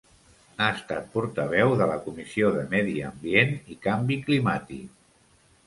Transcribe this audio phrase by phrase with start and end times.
[0.63, 5.01] Ha estat portaveu de la Comissió de Medi Ambient i canvi climàtic.